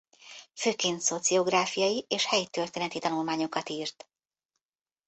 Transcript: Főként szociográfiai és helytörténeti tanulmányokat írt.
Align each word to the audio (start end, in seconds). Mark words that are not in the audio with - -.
Főként 0.55 1.01
szociográfiai 1.01 2.05
és 2.07 2.25
helytörténeti 2.25 2.99
tanulmányokat 2.99 3.69
írt. 3.69 4.07